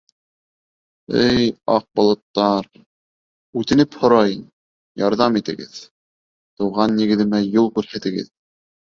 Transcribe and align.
—Эй, 1.23 1.43
аҡ 1.73 1.83
болоттар, 1.99 2.69
үтенеп 3.61 3.97
һорайым, 4.03 4.39
ярҙам 5.01 5.37
итегеҙ, 5.41 5.77
тыуған 6.61 6.95
нигеҙемә 7.03 7.43
юл 7.49 7.69
күрһәтегеҙ! 7.77 8.33